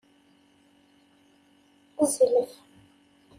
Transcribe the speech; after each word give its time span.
Zlef. 2.11 2.51